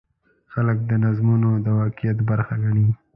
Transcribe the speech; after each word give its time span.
خلک 0.53 0.77
دا 0.89 0.95
نظمونه 1.05 1.49
د 1.65 1.67
واقعیت 1.79 2.17
برخه 2.29 2.55
ګڼي. 2.63 2.87